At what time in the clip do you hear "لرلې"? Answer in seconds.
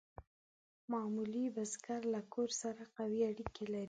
3.73-3.79